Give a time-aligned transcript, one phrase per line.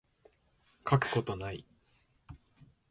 [0.89, 1.63] 書くことない